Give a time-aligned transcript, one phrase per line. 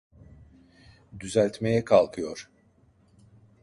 [1.19, 2.49] Düzeltmeye kalkıyor!